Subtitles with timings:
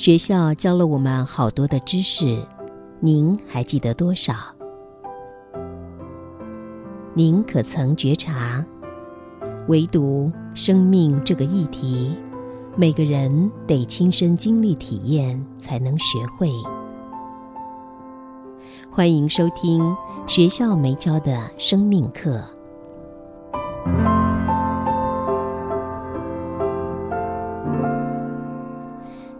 [0.00, 2.42] 学校教了我们好多的知识，
[3.00, 4.32] 您还记得多少？
[7.12, 8.64] 您可曾觉察，
[9.68, 12.16] 唯独生命这个议题，
[12.78, 16.48] 每个人得亲身经历体验才能学会。
[18.90, 19.94] 欢迎收听
[20.26, 22.42] 学校没教的生命课。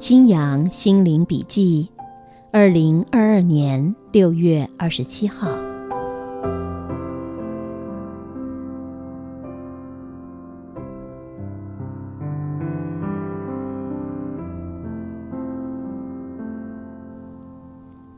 [0.00, 1.90] 新阳心灵笔记，
[2.52, 5.50] 二零二二年六月二十七号。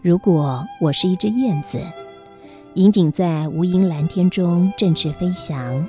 [0.03, 1.81] 如果我是一只燕子，
[2.75, 5.83] 引颈在无垠蓝天中振翅飞翔，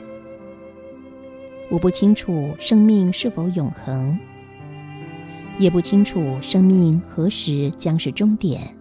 [1.69, 4.17] 我不清楚生命是否永恒。
[5.59, 8.75] 也不清楚生命何时将是终点，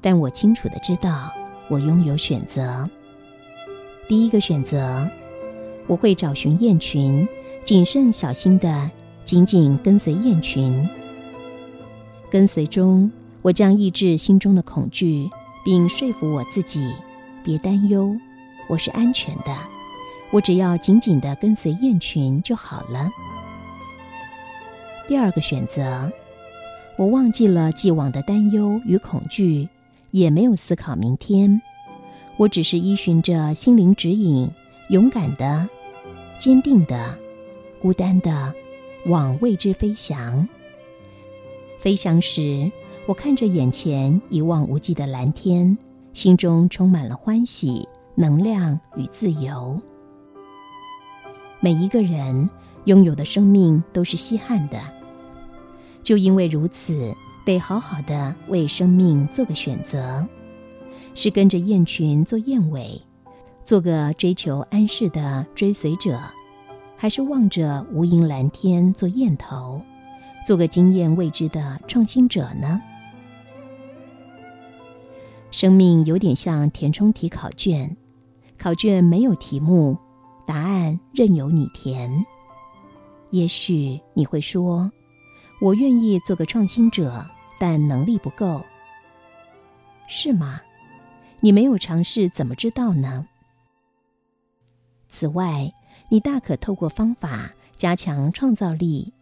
[0.00, 1.32] 但我清楚的知道，
[1.68, 2.88] 我拥有选择。
[4.08, 5.08] 第一个选择，
[5.86, 7.26] 我会找寻雁群，
[7.64, 8.90] 谨慎小心的
[9.24, 10.88] 紧紧跟随雁群。
[12.30, 13.10] 跟随中，
[13.42, 15.28] 我将抑制心中的恐惧，
[15.64, 16.92] 并说服我自己：
[17.42, 18.14] 别担忧，
[18.68, 19.56] 我是安全的。
[20.30, 23.10] 我只要紧紧的跟随雁群就好了。
[25.08, 26.12] 第二个选择，
[26.98, 29.66] 我忘记了既往的担忧与恐惧，
[30.10, 31.62] 也没有思考明天。
[32.36, 34.50] 我只是依循着心灵指引，
[34.90, 35.66] 勇敢的、
[36.38, 37.18] 坚定的、
[37.80, 38.52] 孤单的
[39.06, 40.46] 往未知飞翔。
[41.78, 42.70] 飞翔时，
[43.06, 45.78] 我看着眼前一望无际的蓝天，
[46.12, 49.80] 心中充满了欢喜、能量与自由。
[51.60, 52.50] 每一个人
[52.84, 54.78] 拥有的生命都是稀罕的。
[56.02, 57.14] 就因为如此，
[57.44, 60.26] 得好好的为生命做个选择：
[61.14, 63.00] 是跟着雁群做雁尾，
[63.62, 66.18] 做个追求安适的追随者，
[66.96, 69.82] 还是望着无垠蓝天做雁头，
[70.46, 72.80] 做个经验未知的创新者呢？
[75.50, 77.96] 生命有点像填充题考卷，
[78.56, 79.96] 考卷没有题目，
[80.46, 82.24] 答案任由你填。
[83.30, 84.90] 也许你会说。
[85.60, 87.26] 我愿意做个创新者，
[87.58, 88.64] 但能力不够，
[90.06, 90.60] 是吗？
[91.40, 93.26] 你没有尝试，怎么知道呢？
[95.08, 95.72] 此外，
[96.10, 99.12] 你大可透过方法加强创造力，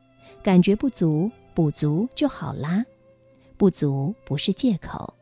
[0.43, 2.85] 感觉不足，补足就好啦。
[3.57, 5.15] 不足不是借口。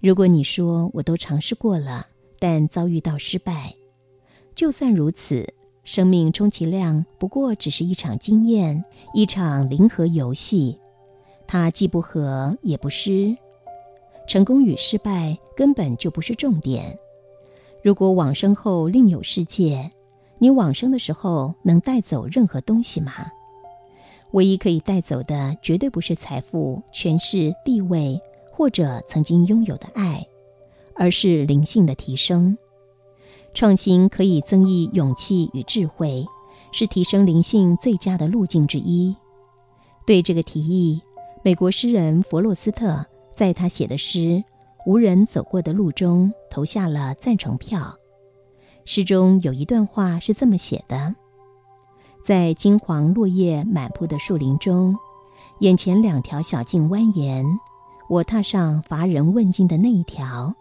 [0.00, 2.06] 如果你说我都尝试过了，
[2.38, 3.74] 但遭遇到失败，
[4.54, 5.52] 就算如此。
[5.86, 10.80] 生命充其量不过只是一场经验，一场零和游戏，
[11.46, 13.36] 它既不和也不失，
[14.26, 16.98] 成功与失败根本就不是重点。
[17.82, 19.88] 如果往生后另有世界，
[20.38, 23.12] 你往生的时候能带走任何东西吗？
[24.32, 28.20] 唯一可以带走的，绝对不是财富、权势、地位，
[28.50, 30.26] 或者曾经拥有的爱，
[30.96, 32.58] 而是灵性的提升。
[33.56, 36.26] 创新可以增益勇气与智慧，
[36.72, 39.16] 是提升灵性最佳的路径之一。
[40.04, 41.00] 对这个提议，
[41.42, 44.18] 美国诗人弗洛斯特在他写的诗
[44.84, 47.96] 《无人走过的路》中投下了赞成票。
[48.84, 51.14] 诗中有一段话是这么写的
[52.22, 54.94] ：“在金黄落叶满铺的树林中，
[55.60, 57.46] 眼前两条小径蜿蜒，
[58.10, 60.54] 我踏上乏人问津的那一条。”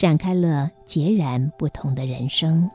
[0.00, 2.70] 展开了截然不同的人生。